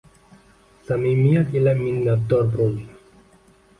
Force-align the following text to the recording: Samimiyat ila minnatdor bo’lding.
Samimiyat 0.87 1.47
ila 1.59 1.73
minnatdor 1.81 2.51
bo’lding. 2.57 2.93